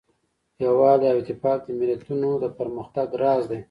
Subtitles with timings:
[0.63, 3.59] یووالی او اتفاق د ملتونو د پرمختګ راز دی.